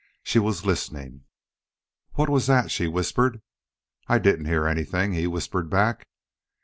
She 0.23 0.39
was 0.39 0.65
listening. 0.65 1.25
"What 2.13 2.27
was 2.27 2.47
that?" 2.47 2.71
she 2.71 2.87
whispered. 2.87 3.43
"I 4.07 4.17
didn't 4.17 4.45
hear 4.47 4.65
anything," 4.65 5.13
he 5.13 5.27
whispered 5.27 5.69
back. 5.69 6.07